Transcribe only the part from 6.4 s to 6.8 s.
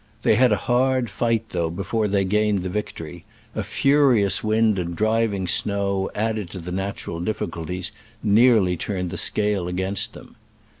to the